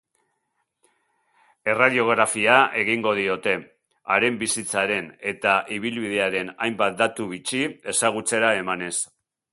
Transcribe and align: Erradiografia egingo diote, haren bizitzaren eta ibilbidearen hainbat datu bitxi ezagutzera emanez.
Erradiografia 1.73 2.55
egingo 2.85 3.13
diote, 3.19 3.53
haren 4.15 4.41
bizitzaren 4.45 5.13
eta 5.33 5.53
ibilbidearen 5.77 6.51
hainbat 6.69 6.99
datu 7.03 7.29
bitxi 7.35 7.63
ezagutzera 7.95 8.55
emanez. 8.65 8.95